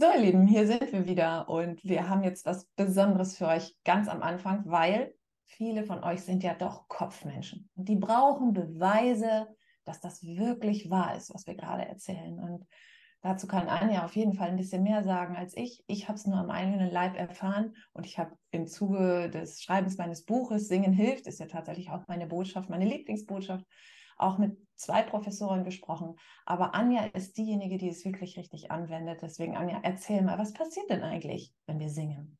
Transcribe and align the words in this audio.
So, 0.00 0.06
ihr 0.14 0.20
Lieben, 0.20 0.46
hier 0.46 0.64
sind 0.64 0.92
wir 0.92 1.06
wieder 1.08 1.48
und 1.48 1.82
wir 1.82 2.08
haben 2.08 2.22
jetzt 2.22 2.46
was 2.46 2.66
Besonderes 2.76 3.36
für 3.36 3.48
euch 3.48 3.74
ganz 3.82 4.06
am 4.06 4.22
Anfang, 4.22 4.62
weil 4.64 5.12
viele 5.44 5.82
von 5.82 6.04
euch 6.04 6.22
sind 6.22 6.44
ja 6.44 6.54
doch 6.54 6.86
Kopfmenschen 6.86 7.68
und 7.74 7.88
die 7.88 7.96
brauchen 7.96 8.52
Beweise, 8.52 9.48
dass 9.84 10.00
das 10.00 10.22
wirklich 10.22 10.88
wahr 10.88 11.16
ist, 11.16 11.34
was 11.34 11.48
wir 11.48 11.56
gerade 11.56 11.84
erzählen. 11.84 12.38
Und 12.38 12.64
dazu 13.22 13.48
kann 13.48 13.66
Anja 13.66 14.04
auf 14.04 14.14
jeden 14.14 14.34
Fall 14.34 14.50
ein 14.50 14.56
bisschen 14.56 14.84
mehr 14.84 15.02
sagen 15.02 15.34
als 15.34 15.56
ich. 15.56 15.82
Ich 15.88 16.06
habe 16.06 16.16
es 16.16 16.26
nur 16.28 16.38
am 16.38 16.50
eigenen 16.50 16.92
Leib 16.92 17.18
erfahren 17.18 17.74
und 17.92 18.06
ich 18.06 18.20
habe 18.20 18.36
im 18.52 18.68
Zuge 18.68 19.28
des 19.30 19.64
Schreibens 19.64 19.98
meines 19.98 20.24
Buches 20.24 20.68
Singen 20.68 20.92
hilft, 20.92 21.26
ist 21.26 21.40
ja 21.40 21.46
tatsächlich 21.46 21.90
auch 21.90 22.06
meine 22.06 22.28
Botschaft, 22.28 22.70
meine 22.70 22.86
Lieblingsbotschaft, 22.86 23.64
auch 24.18 24.38
mit 24.38 24.58
zwei 24.76 25.02
Professoren 25.02 25.64
gesprochen. 25.64 26.16
Aber 26.46 26.74
Anja 26.74 27.06
ist 27.06 27.36
diejenige, 27.36 27.78
die 27.78 27.88
es 27.88 28.04
wirklich 28.04 28.36
richtig 28.36 28.70
anwendet. 28.70 29.20
Deswegen, 29.22 29.56
Anja, 29.56 29.80
erzähl 29.82 30.22
mal, 30.22 30.38
was 30.38 30.52
passiert 30.52 30.90
denn 30.90 31.02
eigentlich, 31.02 31.52
wenn 31.66 31.80
wir 31.80 31.88
singen? 31.88 32.38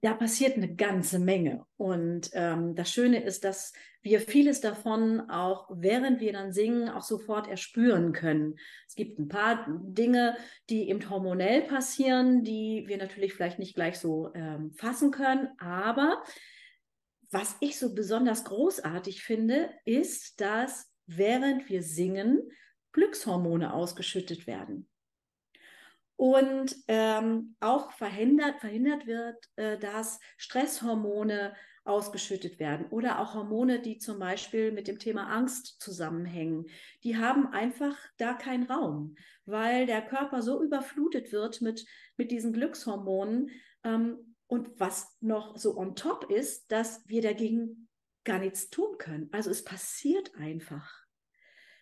Da 0.00 0.14
passiert 0.14 0.56
eine 0.56 0.74
ganze 0.74 1.18
Menge. 1.18 1.66
Und 1.76 2.30
ähm, 2.32 2.74
das 2.74 2.90
Schöne 2.90 3.22
ist, 3.22 3.44
dass 3.44 3.72
wir 4.00 4.20
vieles 4.20 4.60
davon 4.60 5.28
auch, 5.28 5.68
während 5.70 6.20
wir 6.20 6.32
dann 6.32 6.52
singen, 6.52 6.88
auch 6.88 7.02
sofort 7.02 7.46
erspüren 7.46 8.12
können. 8.12 8.56
Es 8.88 8.94
gibt 8.94 9.18
ein 9.18 9.28
paar 9.28 9.66
Dinge, 9.68 10.36
die 10.70 10.88
eben 10.88 11.08
hormonell 11.10 11.62
passieren, 11.62 12.42
die 12.42 12.84
wir 12.86 12.96
natürlich 12.96 13.34
vielleicht 13.34 13.58
nicht 13.58 13.74
gleich 13.74 13.98
so 13.98 14.32
ähm, 14.34 14.72
fassen 14.72 15.10
können, 15.10 15.48
aber 15.58 16.22
was 17.32 17.56
ich 17.60 17.78
so 17.78 17.94
besonders 17.94 18.44
großartig 18.44 19.22
finde, 19.22 19.70
ist, 19.84 20.40
dass 20.40 20.92
während 21.06 21.68
wir 21.68 21.82
singen, 21.82 22.42
Glückshormone 22.92 23.72
ausgeschüttet 23.72 24.46
werden. 24.46 24.88
Und 26.16 26.76
ähm, 26.88 27.56
auch 27.58 27.92
verhindert, 27.92 28.60
verhindert 28.60 29.06
wird, 29.06 29.48
äh, 29.56 29.78
dass 29.78 30.20
Stresshormone 30.36 31.54
ausgeschüttet 31.84 32.60
werden 32.60 32.86
oder 32.90 33.18
auch 33.18 33.34
Hormone, 33.34 33.80
die 33.80 33.98
zum 33.98 34.18
Beispiel 34.18 34.70
mit 34.70 34.86
dem 34.86 34.98
Thema 34.98 35.26
Angst 35.28 35.80
zusammenhängen. 35.80 36.66
Die 37.02 37.16
haben 37.16 37.48
einfach 37.48 37.96
da 38.18 38.34
keinen 38.34 38.70
Raum, 38.70 39.16
weil 39.46 39.86
der 39.86 40.02
Körper 40.02 40.42
so 40.42 40.62
überflutet 40.62 41.32
wird 41.32 41.60
mit, 41.60 41.84
mit 42.16 42.30
diesen 42.30 42.52
Glückshormonen, 42.52 43.50
ähm, 43.82 44.31
und 44.52 44.78
was 44.78 45.16
noch 45.22 45.56
so 45.56 45.78
on 45.78 45.96
top 45.96 46.30
ist, 46.30 46.70
dass 46.70 47.08
wir 47.08 47.22
dagegen 47.22 47.88
gar 48.22 48.38
nichts 48.38 48.68
tun 48.68 48.98
können. 48.98 49.30
Also 49.32 49.48
es 49.48 49.64
passiert 49.64 50.34
einfach. 50.34 51.06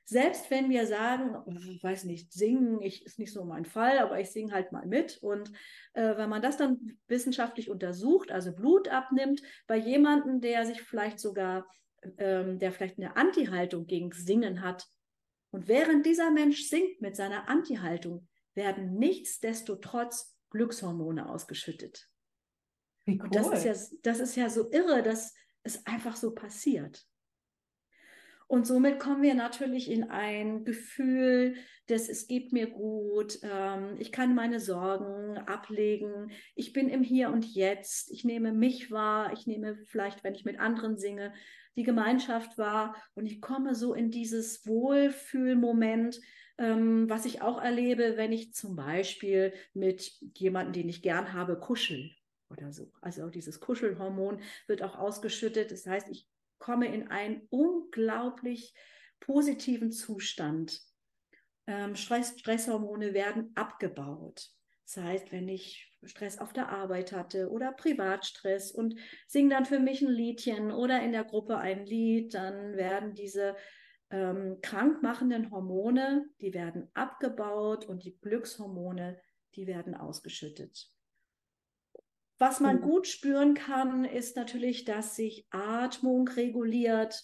Selbst 0.04 0.52
wenn 0.52 0.70
wir 0.70 0.86
sagen, 0.86 1.34
ich 1.68 1.82
weiß 1.82 2.04
nicht, 2.04 2.32
singen 2.32 2.80
ich, 2.80 3.04
ist 3.04 3.18
nicht 3.18 3.32
so 3.32 3.44
mein 3.44 3.64
Fall, 3.64 3.98
aber 3.98 4.20
ich 4.20 4.30
singe 4.30 4.52
halt 4.52 4.70
mal 4.70 4.86
mit. 4.86 5.18
Und 5.20 5.50
äh, 5.94 6.16
wenn 6.16 6.30
man 6.30 6.42
das 6.42 6.58
dann 6.58 6.96
wissenschaftlich 7.08 7.70
untersucht, 7.70 8.30
also 8.30 8.54
Blut 8.54 8.86
abnimmt, 8.86 9.42
bei 9.66 9.76
jemandem, 9.76 10.40
der 10.40 10.64
sich 10.64 10.80
vielleicht 10.80 11.18
sogar, 11.18 11.66
ähm, 12.18 12.60
der 12.60 12.70
vielleicht 12.70 12.98
eine 12.98 13.16
Anti-Haltung 13.16 13.88
gegen 13.88 14.12
Singen 14.12 14.62
hat, 14.62 14.86
und 15.50 15.66
während 15.66 16.06
dieser 16.06 16.30
Mensch 16.30 16.68
singt 16.68 17.00
mit 17.00 17.16
seiner 17.16 17.48
Anti-Haltung, 17.48 18.28
werden 18.54 18.94
nichtsdestotrotz 18.94 20.36
Glückshormone 20.50 21.28
ausgeschüttet. 21.28 22.06
Wie 23.10 23.18
cool. 23.18 23.24
Und 23.24 23.34
das 23.34 23.64
ist, 23.64 23.64
ja, 23.64 23.98
das 24.02 24.20
ist 24.20 24.36
ja 24.36 24.48
so 24.48 24.70
irre, 24.70 25.02
dass 25.02 25.34
es 25.62 25.86
einfach 25.86 26.16
so 26.16 26.34
passiert. 26.34 27.06
Und 28.46 28.66
somit 28.66 28.98
kommen 28.98 29.22
wir 29.22 29.34
natürlich 29.34 29.88
in 29.88 30.10
ein 30.10 30.64
Gefühl, 30.64 31.54
dass 31.86 32.08
es 32.08 32.26
geht 32.26 32.52
mir 32.52 32.68
gut, 32.68 33.38
ähm, 33.42 33.94
ich 34.00 34.10
kann 34.10 34.34
meine 34.34 34.58
Sorgen 34.58 35.38
ablegen, 35.38 36.32
ich 36.56 36.72
bin 36.72 36.88
im 36.88 37.04
Hier 37.04 37.30
und 37.30 37.44
Jetzt, 37.44 38.10
ich 38.10 38.24
nehme 38.24 38.52
mich 38.52 38.90
wahr, 38.90 39.32
ich 39.32 39.46
nehme 39.46 39.76
vielleicht, 39.86 40.24
wenn 40.24 40.34
ich 40.34 40.44
mit 40.44 40.58
anderen 40.58 40.98
singe, 40.98 41.32
die 41.76 41.84
Gemeinschaft 41.84 42.58
wahr 42.58 42.96
und 43.14 43.26
ich 43.26 43.40
komme 43.40 43.76
so 43.76 43.94
in 43.94 44.10
dieses 44.10 44.66
Wohlfühlmoment, 44.66 46.20
ähm, 46.58 47.08
was 47.08 47.26
ich 47.26 47.42
auch 47.42 47.62
erlebe, 47.62 48.16
wenn 48.16 48.32
ich 48.32 48.52
zum 48.52 48.74
Beispiel 48.74 49.52
mit 49.74 50.12
jemandem, 50.34 50.72
den 50.72 50.88
ich 50.88 51.02
gern 51.02 51.34
habe, 51.34 51.56
kuschel 51.56 52.10
oder 52.50 52.72
so. 52.72 52.92
Also 53.00 53.28
dieses 53.28 53.60
Kuschelhormon 53.60 54.42
wird 54.66 54.82
auch 54.82 54.96
ausgeschüttet. 54.96 55.70
Das 55.70 55.86
heißt, 55.86 56.08
ich 56.10 56.28
komme 56.58 56.92
in 56.92 57.08
einen 57.08 57.46
unglaublich 57.50 58.74
positiven 59.20 59.92
Zustand. 59.92 60.80
Ähm, 61.66 61.94
Stress, 61.94 62.38
Stresshormone 62.38 63.14
werden 63.14 63.52
abgebaut. 63.54 64.50
Das 64.84 65.04
heißt, 65.04 65.32
wenn 65.32 65.48
ich 65.48 65.90
Stress 66.02 66.38
auf 66.38 66.52
der 66.52 66.70
Arbeit 66.70 67.12
hatte 67.12 67.50
oder 67.50 67.72
Privatstress 67.72 68.72
und 68.72 68.96
singe 69.28 69.50
dann 69.50 69.66
für 69.66 69.78
mich 69.78 70.02
ein 70.02 70.10
Liedchen 70.10 70.72
oder 70.72 71.02
in 71.02 71.12
der 71.12 71.24
Gruppe 71.24 71.58
ein 71.58 71.86
Lied, 71.86 72.34
dann 72.34 72.76
werden 72.76 73.14
diese 73.14 73.54
ähm, 74.10 74.58
krankmachenden 74.62 75.50
Hormone, 75.50 76.28
die 76.40 76.54
werden 76.54 76.90
abgebaut 76.94 77.86
und 77.86 78.04
die 78.04 78.18
Glückshormone, 78.18 79.20
die 79.54 79.66
werden 79.66 79.94
ausgeschüttet. 79.94 80.90
Was 82.40 82.58
man 82.58 82.76
mhm. 82.76 82.80
gut 82.80 83.06
spüren 83.06 83.52
kann, 83.52 84.06
ist 84.06 84.34
natürlich, 84.34 84.86
dass 84.86 85.14
sich 85.14 85.46
Atmung 85.50 86.26
reguliert. 86.26 87.22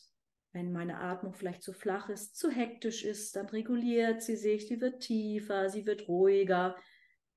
Wenn 0.53 0.73
meine 0.73 0.99
Atmung 0.99 1.33
vielleicht 1.33 1.63
zu 1.63 1.73
flach 1.73 2.11
ist, 2.11 2.37
zu 2.37 2.51
hektisch 2.51 3.03
ist, 3.03 3.35
dann 3.35 3.47
reguliert 3.47 4.23
sie 4.23 4.37
sich, 4.37 4.69
sie 4.69 4.79
wird 4.79 5.01
tiefer, 5.01 5.71
sie 5.71 5.87
wird 5.87 6.07
ruhiger. 6.07 6.77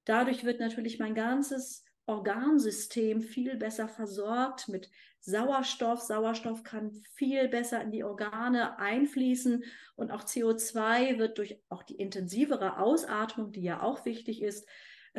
Dadurch 0.04 0.44
wird 0.44 0.60
natürlich 0.60 1.00
mein 1.00 1.16
ganzes 1.16 1.86
Organsystem 2.06 3.22
viel 3.22 3.56
besser 3.56 3.88
versorgt 3.88 4.68
mit 4.68 4.90
Sauerstoff. 5.22 6.02
Sauerstoff 6.02 6.64
kann 6.64 6.92
viel 7.14 7.48
besser 7.48 7.82
in 7.82 7.92
die 7.92 8.04
Organe 8.04 8.78
einfließen 8.78 9.64
und 9.96 10.12
auch 10.12 10.26
CO2 10.26 11.18
wird 11.18 11.38
durch 11.38 11.62
auch 11.70 11.84
die 11.84 11.96
intensivere 11.96 12.78
Ausatmung, 12.78 13.54
die 13.54 13.64
ja 13.64 13.82
auch 13.82 14.04
wichtig 14.04 14.42
ist, 14.42 14.68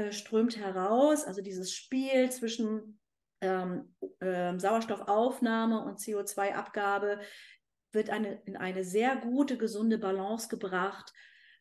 äh, 0.01 0.13
strömt 0.13 0.57
heraus. 0.57 1.25
Also 1.25 1.43
dieses 1.43 1.75
Spiel 1.75 2.31
zwischen 2.31 2.99
ähm, 3.43 3.95
äh, 4.21 4.59
Sauerstoffaufnahme 4.59 5.85
und 5.85 5.99
CO2-Abgabe 5.99 7.21
wird 7.93 8.09
eine, 8.09 8.41
in 8.47 8.57
eine 8.57 8.85
sehr 8.85 9.17
gute, 9.17 9.59
gesunde 9.59 9.99
Balance 9.99 10.49
gebracht. 10.49 11.13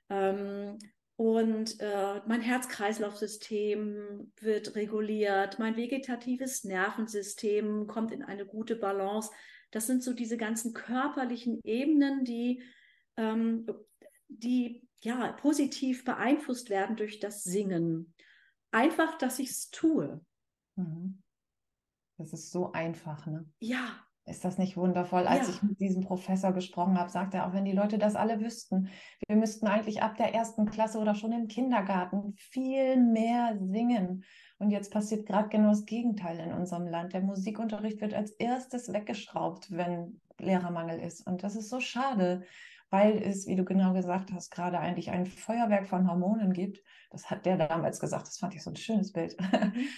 Ähm, 0.09 0.77
und 1.17 1.81
äh, 1.81 2.21
mein 2.27 2.39
Herz-Kreislauf-System 2.39 4.31
wird 4.39 4.75
reguliert, 4.75 5.59
mein 5.59 5.75
vegetatives 5.75 6.63
Nervensystem 6.63 7.87
kommt 7.87 8.13
in 8.13 8.23
eine 8.23 8.45
gute 8.45 8.77
Balance. 8.77 9.31
Das 9.71 9.85
sind 9.85 10.01
so 10.01 10.13
diese 10.13 10.37
ganzen 10.37 10.73
körperlichen 10.73 11.59
Ebenen, 11.63 12.23
die, 12.23 12.63
ähm, 13.17 13.67
die 14.29 14.87
ja, 15.01 15.33
positiv 15.33 16.05
beeinflusst 16.05 16.69
werden 16.69 16.95
durch 16.95 17.19
das 17.19 17.43
Singen. 17.43 18.13
Einfach, 18.71 19.17
dass 19.17 19.39
ich 19.39 19.49
es 19.49 19.69
tue. 19.69 20.21
Mhm. 20.75 21.21
Das 22.17 22.33
ist 22.33 22.51
so 22.51 22.71
einfach, 22.71 23.25
ne? 23.25 23.45
Ja. 23.59 24.05
Ist 24.25 24.45
das 24.45 24.59
nicht 24.59 24.77
wundervoll? 24.77 25.25
Als 25.25 25.47
ja. 25.47 25.53
ich 25.55 25.63
mit 25.63 25.79
diesem 25.79 26.03
Professor 26.03 26.51
gesprochen 26.51 26.99
habe, 26.99 27.09
sagte 27.09 27.37
er 27.37 27.47
auch, 27.47 27.53
wenn 27.53 27.65
die 27.65 27.71
Leute 27.71 27.97
das 27.97 28.15
alle 28.15 28.39
wüssten, 28.39 28.89
wir 29.27 29.35
müssten 29.35 29.65
eigentlich 29.65 30.03
ab 30.03 30.17
der 30.17 30.35
ersten 30.35 30.67
Klasse 30.67 30.99
oder 30.99 31.15
schon 31.15 31.31
im 31.31 31.47
Kindergarten 31.47 32.35
viel 32.37 32.97
mehr 32.97 33.57
singen. 33.59 34.23
Und 34.59 34.69
jetzt 34.69 34.91
passiert 34.91 35.25
gerade 35.25 35.49
genau 35.49 35.69
das 35.69 35.85
Gegenteil 35.85 36.39
in 36.39 36.53
unserem 36.53 36.87
Land. 36.87 37.13
Der 37.13 37.21
Musikunterricht 37.21 38.01
wird 38.01 38.13
als 38.13 38.31
erstes 38.31 38.93
weggeschraubt, 38.93 39.71
wenn 39.71 40.21
Lehrermangel 40.37 40.99
ist. 40.99 41.25
Und 41.25 41.41
das 41.41 41.55
ist 41.55 41.69
so 41.69 41.79
schade 41.79 42.43
weil 42.89 43.17
es, 43.17 43.45
wie 43.47 43.55
du 43.55 43.63
genau 43.63 43.93
gesagt 43.93 44.31
hast, 44.33 44.49
gerade 44.49 44.79
eigentlich 44.79 45.11
ein 45.11 45.25
Feuerwerk 45.25 45.87
von 45.87 46.09
Hormonen 46.09 46.53
gibt. 46.53 46.81
Das 47.11 47.29
hat 47.29 47.45
der 47.45 47.57
damals 47.57 47.99
gesagt, 47.99 48.27
das 48.27 48.37
fand 48.37 48.55
ich 48.55 48.63
so 48.63 48.71
ein 48.71 48.75
schönes 48.75 49.11
Bild. 49.11 49.35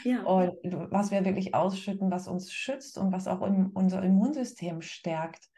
Ja. 0.04 0.24
Und 0.26 0.54
was 0.92 1.12
wir 1.12 1.24
wirklich 1.24 1.56
ausschütten, 1.56 2.12
was 2.12 2.28
uns 2.28 2.52
schützt 2.52 2.98
und 2.98 3.12
was 3.12 3.28
auch 3.28 3.42
im, 3.42 3.72
unser 3.74 4.04
Immunsystem 4.04 4.82
stärkt, 4.82 5.50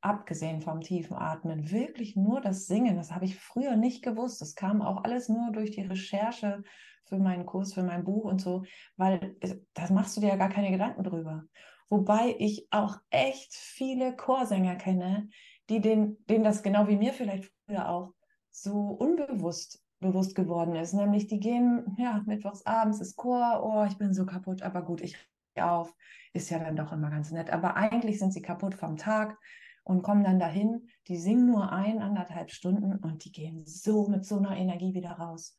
abgesehen 0.00 0.60
vom 0.60 0.80
tiefen 0.80 1.16
Atmen, 1.16 1.70
wirklich 1.70 2.16
nur 2.16 2.40
das 2.40 2.66
Singen. 2.66 2.96
Das 2.96 3.12
habe 3.12 3.24
ich 3.24 3.36
früher 3.36 3.76
nicht 3.76 4.04
gewusst. 4.04 4.40
Das 4.40 4.54
kam 4.54 4.82
auch 4.82 5.04
alles 5.04 5.28
nur 5.28 5.52
durch 5.52 5.70
die 5.70 5.82
Recherche 5.82 6.62
für 7.06 7.18
meinen 7.18 7.46
Kurs, 7.46 7.74
für 7.74 7.82
mein 7.82 8.04
Buch 8.04 8.24
und 8.24 8.40
so, 8.40 8.64
weil 8.96 9.36
das 9.74 9.90
machst 9.90 10.16
du 10.16 10.20
dir 10.20 10.28
ja 10.28 10.36
gar 10.36 10.50
keine 10.50 10.70
Gedanken 10.70 11.04
drüber. 11.04 11.44
Wobei 11.88 12.34
ich 12.38 12.66
auch 12.70 12.96
echt 13.10 13.54
viele 13.54 14.16
Chorsänger 14.16 14.74
kenne, 14.76 15.28
die 15.68 15.80
den, 15.80 16.24
denen 16.26 16.44
das 16.44 16.62
genau 16.62 16.88
wie 16.88 16.96
mir 16.96 17.12
vielleicht 17.12 17.52
früher 17.66 17.88
auch 17.88 18.12
so 18.50 18.72
unbewusst 18.72 19.82
bewusst 20.00 20.34
geworden 20.34 20.74
ist. 20.76 20.92
Nämlich 20.92 21.26
die 21.26 21.40
gehen, 21.40 21.96
ja, 21.98 22.22
mittwochs 22.26 22.64
abends 22.66 23.00
ist 23.00 23.16
Chor, 23.16 23.62
oh, 23.64 23.84
ich 23.88 23.96
bin 23.98 24.12
so 24.12 24.26
kaputt, 24.26 24.62
aber 24.62 24.82
gut, 24.82 25.00
ich 25.00 25.16
auf, 25.56 25.94
ist 26.34 26.50
ja 26.50 26.58
dann 26.58 26.76
doch 26.76 26.92
immer 26.92 27.10
ganz 27.10 27.30
nett. 27.30 27.50
Aber 27.50 27.76
eigentlich 27.76 28.18
sind 28.18 28.32
sie 28.32 28.42
kaputt 28.42 28.74
vom 28.74 28.96
Tag 28.96 29.38
und 29.84 30.02
kommen 30.02 30.24
dann 30.24 30.38
dahin, 30.38 30.88
die 31.08 31.16
singen 31.16 31.46
nur 31.46 31.72
ein, 31.72 32.02
anderthalb 32.02 32.50
Stunden 32.50 32.96
und 32.96 33.24
die 33.24 33.32
gehen 33.32 33.64
so 33.66 34.08
mit 34.08 34.24
so 34.24 34.36
einer 34.36 34.56
Energie 34.56 34.94
wieder 34.94 35.12
raus. 35.12 35.58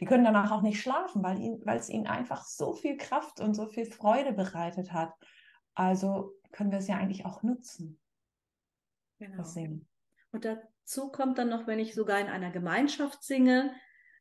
Die 0.00 0.04
können 0.04 0.24
danach 0.24 0.50
auch 0.50 0.62
nicht 0.62 0.80
schlafen, 0.80 1.22
weil, 1.22 1.38
ihn, 1.38 1.60
weil 1.64 1.78
es 1.78 1.88
ihnen 1.88 2.06
einfach 2.06 2.44
so 2.44 2.72
viel 2.72 2.96
Kraft 2.96 3.40
und 3.40 3.54
so 3.54 3.66
viel 3.66 3.86
Freude 3.86 4.32
bereitet 4.32 4.92
hat. 4.92 5.14
Also 5.74 6.32
können 6.52 6.70
wir 6.70 6.78
es 6.78 6.88
ja 6.88 6.96
eigentlich 6.96 7.24
auch 7.24 7.42
nutzen. 7.42 7.98
Genau. 9.18 9.44
Und 10.32 10.44
dazu 10.44 11.10
kommt 11.10 11.38
dann 11.38 11.48
noch, 11.48 11.66
wenn 11.66 11.78
ich 11.78 11.94
sogar 11.94 12.20
in 12.20 12.26
einer 12.26 12.50
Gemeinschaft 12.50 13.22
singe, 13.22 13.74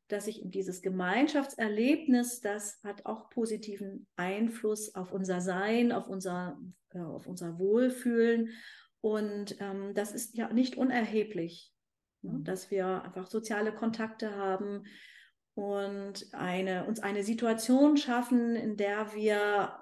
dass 0.08 0.28
ich 0.28 0.42
dieses 0.46 0.82
Gemeinschaftserlebnis, 0.82 2.40
das 2.40 2.80
hat 2.84 3.06
auch 3.06 3.30
positiven 3.30 4.08
Einfluss 4.16 4.94
auf 4.94 5.12
unser 5.12 5.42
Sein, 5.42 5.92
auf 5.92 6.08
unser, 6.08 6.60
äh, 6.92 7.00
auf 7.00 7.28
unser 7.28 7.58
Wohlfühlen. 7.58 8.52
Und 9.02 9.60
ähm, 9.60 9.94
das 9.94 10.14
ist 10.14 10.38
ja 10.38 10.52
nicht 10.54 10.78
unerheblich, 10.78 11.74
ne? 12.22 12.34
Mhm. 12.34 12.44
dass 12.44 12.72
wir 12.72 13.04
einfach 13.04 13.28
soziale 13.28 13.74
Kontakte 13.74 14.36
haben 14.36 14.84
und 15.56 16.28
eine, 16.34 16.86
uns 16.86 17.00
eine 17.00 17.24
Situation 17.24 17.98
schaffen, 17.98 18.56
in 18.56 18.78
der 18.78 19.14
wir 19.14 19.74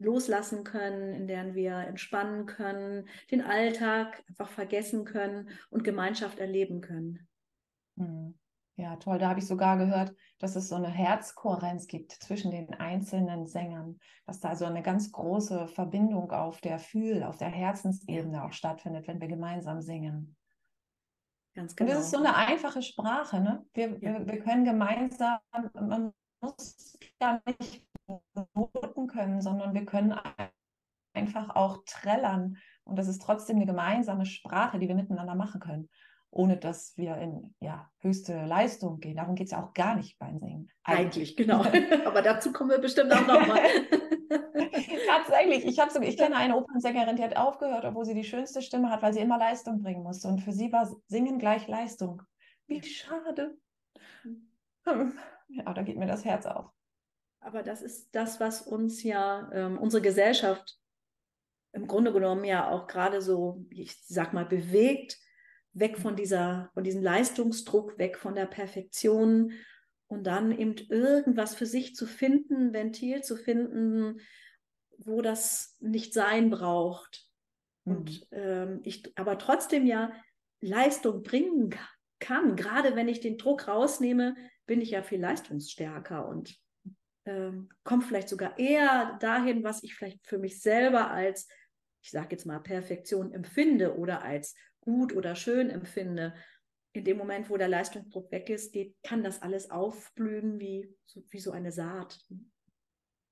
loslassen 0.00 0.64
können, 0.64 1.14
in 1.14 1.28
der 1.28 1.54
wir 1.54 1.76
entspannen 1.76 2.46
können, 2.46 3.08
den 3.30 3.42
Alltag 3.42 4.24
einfach 4.28 4.48
vergessen 4.48 5.04
können 5.04 5.50
und 5.68 5.84
Gemeinschaft 5.84 6.38
erleben 6.38 6.80
können. 6.80 7.28
Mhm. 7.96 8.34
Ja, 8.76 8.96
toll. 8.96 9.18
Da 9.18 9.28
habe 9.28 9.40
ich 9.40 9.46
sogar 9.46 9.76
gehört, 9.76 10.14
dass 10.38 10.56
es 10.56 10.68
so 10.68 10.76
eine 10.76 10.88
Herzkohärenz 10.88 11.86
gibt 11.86 12.12
zwischen 12.12 12.50
den 12.50 12.72
einzelnen 12.72 13.46
Sängern, 13.46 14.00
dass 14.24 14.40
da 14.40 14.48
also 14.48 14.64
eine 14.64 14.82
ganz 14.82 15.12
große 15.12 15.68
Verbindung 15.68 16.32
auf 16.32 16.62
der 16.62 16.78
Fühl-, 16.78 17.22
auf 17.22 17.36
der 17.36 17.48
Herzensebene 17.48 18.42
auch 18.42 18.54
stattfindet, 18.54 19.06
wenn 19.06 19.20
wir 19.20 19.28
gemeinsam 19.28 19.82
singen. 19.82 20.34
Ganz 21.54 21.76
genau. 21.76 21.90
Und 21.90 21.96
das 21.96 22.06
ist 22.06 22.10
so 22.12 22.18
eine 22.18 22.34
einfache 22.34 22.80
Sprache. 22.80 23.40
Ne? 23.40 23.66
Wir, 23.74 23.90
ja. 24.00 24.00
wir, 24.00 24.26
wir 24.26 24.38
können 24.40 24.64
gemeinsam, 24.64 25.40
man 25.74 26.14
muss 26.40 26.98
gar 27.18 27.42
nicht 27.44 27.84
noten 28.54 29.06
können, 29.06 29.40
sondern 29.40 29.74
wir 29.74 29.84
können 29.84 30.14
einfach 31.12 31.54
auch 31.54 31.78
trällern. 31.86 32.56
Und 32.84 32.96
das 32.96 33.08
ist 33.08 33.22
trotzdem 33.22 33.56
eine 33.56 33.66
gemeinsame 33.66 34.26
Sprache, 34.26 34.78
die 34.78 34.88
wir 34.88 34.94
miteinander 34.94 35.34
machen 35.34 35.60
können 35.60 35.88
ohne 36.30 36.56
dass 36.56 36.96
wir 36.96 37.16
in 37.16 37.54
ja, 37.60 37.90
höchste 37.98 38.44
Leistung 38.46 39.00
gehen. 39.00 39.16
Darum 39.16 39.34
geht 39.34 39.46
es 39.46 39.52
ja 39.52 39.64
auch 39.64 39.74
gar 39.74 39.96
nicht 39.96 40.18
beim 40.18 40.38
Singen. 40.38 40.70
Eigentlich, 40.84 41.36
Eigentlich 41.36 41.36
genau. 41.36 41.64
Aber 42.06 42.22
dazu 42.22 42.52
kommen 42.52 42.70
wir 42.70 42.78
bestimmt 42.78 43.12
auch 43.12 43.26
nochmal. 43.26 43.60
Tatsächlich, 45.08 45.64
ich, 45.66 45.76
so, 45.92 46.00
ich 46.00 46.16
kenne 46.16 46.36
eine 46.36 46.56
Opernsängerin, 46.56 47.16
die 47.16 47.24
hat 47.24 47.36
aufgehört, 47.36 47.84
obwohl 47.84 48.04
sie 48.04 48.14
die 48.14 48.24
schönste 48.24 48.62
Stimme 48.62 48.90
hat, 48.90 49.02
weil 49.02 49.12
sie 49.12 49.20
immer 49.20 49.38
Leistung 49.38 49.82
bringen 49.82 50.02
musste. 50.02 50.28
Und 50.28 50.40
für 50.40 50.52
sie 50.52 50.72
war 50.72 50.88
Singen 51.08 51.38
gleich 51.38 51.66
Leistung. 51.66 52.22
Wie 52.66 52.82
schade. 52.82 53.56
Ja, 55.48 55.72
da 55.74 55.82
geht 55.82 55.98
mir 55.98 56.06
das 56.06 56.24
Herz 56.24 56.46
auf. 56.46 56.70
Aber 57.40 57.62
das 57.62 57.82
ist 57.82 58.14
das, 58.14 58.38
was 58.38 58.62
uns 58.62 59.02
ja 59.02 59.50
ähm, 59.52 59.78
unsere 59.78 60.02
Gesellschaft 60.02 60.78
im 61.72 61.86
Grunde 61.86 62.12
genommen 62.12 62.44
ja 62.44 62.68
auch 62.68 62.86
gerade 62.86 63.22
so, 63.22 63.64
ich 63.70 63.96
sag 64.04 64.32
mal, 64.32 64.44
bewegt, 64.44 65.18
weg 65.72 65.98
von 65.98 66.16
dieser, 66.16 66.70
von 66.74 66.84
diesem 66.84 67.02
Leistungsdruck, 67.02 67.96
weg 67.98 68.18
von 68.18 68.34
der 68.34 68.46
Perfektion 68.46 69.52
und 70.08 70.24
dann 70.24 70.56
eben 70.56 70.74
irgendwas 70.88 71.54
für 71.54 71.66
sich 71.66 71.94
zu 71.94 72.06
finden, 72.06 72.72
Ventil 72.72 73.22
zu 73.22 73.36
finden, 73.36 74.20
wo 74.98 75.22
das 75.22 75.76
nicht 75.80 76.12
sein 76.12 76.50
braucht. 76.50 77.28
Mhm. 77.84 77.96
Und 77.96 78.26
ähm, 78.32 78.80
ich 78.82 79.16
aber 79.16 79.38
trotzdem 79.38 79.86
ja 79.86 80.12
Leistung 80.60 81.22
bringen 81.22 81.74
kann. 82.18 82.56
Gerade 82.56 82.96
wenn 82.96 83.08
ich 83.08 83.20
den 83.20 83.38
Druck 83.38 83.68
rausnehme, 83.68 84.34
bin 84.66 84.80
ich 84.80 84.90
ja 84.90 85.02
viel 85.02 85.20
leistungsstärker 85.20 86.28
und 86.28 86.58
ähm, 87.26 87.68
komme 87.84 88.02
vielleicht 88.02 88.28
sogar 88.28 88.58
eher 88.58 89.18
dahin, 89.20 89.62
was 89.62 89.82
ich 89.82 89.94
vielleicht 89.94 90.26
für 90.26 90.38
mich 90.38 90.60
selber 90.60 91.10
als, 91.10 91.48
ich 92.02 92.10
sage 92.10 92.28
jetzt 92.30 92.46
mal, 92.46 92.60
Perfektion 92.60 93.32
empfinde 93.32 93.96
oder 93.96 94.22
als 94.22 94.54
gut 94.80 95.14
oder 95.14 95.34
schön 95.34 95.70
empfinde, 95.70 96.34
in 96.92 97.04
dem 97.04 97.18
Moment, 97.18 97.50
wo 97.50 97.56
der 97.56 97.68
Leistungsdruck 97.68 98.32
weg 98.32 98.50
ist, 98.50 98.72
geht, 98.72 98.96
kann 99.02 99.22
das 99.22 99.42
alles 99.42 99.70
aufblühen 99.70 100.58
wie 100.58 100.92
so, 101.06 101.22
wie 101.30 101.38
so 101.38 101.52
eine 101.52 101.70
Saat. 101.70 102.18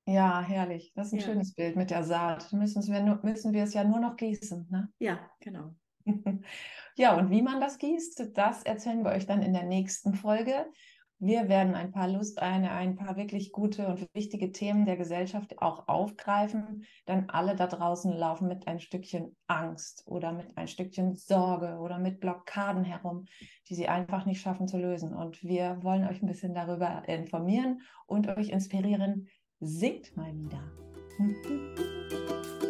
Ja, 0.07 0.41
herrlich. 0.41 0.93
Das 0.95 1.09
ist 1.09 1.15
ein 1.15 1.19
ja. 1.19 1.27
schönes 1.27 1.55
Bild 1.55 1.77
mit 1.77 1.91
der 1.91 2.05
Saat. 2.05 2.53
Müssen 2.53 2.83
wir, 2.87 3.21
müssen 3.23 3.53
wir 3.53 3.65
es 3.65 3.75
ja 3.75 3.85
nur 3.85 4.01
noch 4.01 4.17
gießen. 4.17 4.69
Ne? 4.71 4.89
Ja, 4.99 5.31
genau. 5.41 5.75
ja, 6.97 7.17
und 7.17 7.31
wie 7.31 7.43
man 7.43 7.61
das 7.61 7.79
gießt, 7.79 8.31
das 8.35 8.63
erzählen 8.63 9.05
wir 9.05 9.11
euch 9.11 9.27
dann 9.27 9.43
in 9.43 9.53
der 9.53 9.65
nächsten 9.65 10.15
Folge. 10.15 10.67
Wir 11.21 11.49
werden 11.49 11.75
ein 11.75 11.91
paar 11.91 12.07
Lust, 12.09 12.41
eine, 12.41 12.71
ein 12.71 12.95
paar 12.95 13.17
wirklich 13.17 13.51
gute 13.51 13.89
und 13.89 14.07
wichtige 14.15 14.53
Themen 14.53 14.87
der 14.87 14.97
Gesellschaft 14.97 15.61
auch 15.61 15.89
aufgreifen, 15.89 16.85
denn 17.09 17.29
alle 17.29 17.57
da 17.57 17.67
draußen 17.67 18.13
laufen 18.13 18.47
mit 18.47 18.69
ein 18.69 18.79
Stückchen 18.79 19.35
Angst 19.49 20.05
oder 20.07 20.33
mit 20.33 20.57
ein 20.57 20.69
Stückchen 20.69 21.17
Sorge 21.17 21.79
oder 21.79 21.99
mit 21.99 22.21
Blockaden 22.21 22.85
herum, 22.85 23.25
die 23.69 23.75
sie 23.75 23.89
einfach 23.89 24.27
nicht 24.27 24.41
schaffen 24.41 24.69
zu 24.69 24.79
lösen. 24.79 25.13
Und 25.13 25.43
wir 25.43 25.83
wollen 25.83 26.07
euch 26.07 26.23
ein 26.23 26.29
bisschen 26.29 26.55
darüber 26.55 27.03
informieren 27.09 27.81
und 28.07 28.29
euch 28.29 28.51
inspirieren. 28.51 29.27
Singt 29.59 30.17
mal 30.17 30.33
wieder. 30.37 30.63